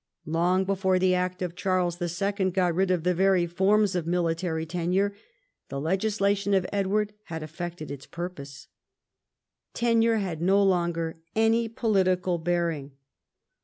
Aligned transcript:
Long 0.25 0.65
before 0.65 0.97
the 0.97 1.13
act 1.13 1.43
of 1.43 1.55
Charles 1.55 2.01
II. 2.01 2.49
got 2.49 2.73
rid 2.73 2.89
of 2.89 3.03
the 3.03 3.13
very 3.13 3.45
forms 3.45 3.93
of 3.93 4.07
military 4.07 4.65
tenure, 4.65 5.13
the 5.69 5.79
legislation 5.79 6.55
of 6.55 6.65
Edward 6.73 7.13
had 7.25 7.43
effected 7.43 7.91
its 7.91 8.07
purpose. 8.07 8.67
Tenure 9.75 10.17
had 10.17 10.41
no 10.41 10.63
longer 10.63 11.19
any 11.35 11.69
political 11.69 12.39
bearing. 12.39 12.93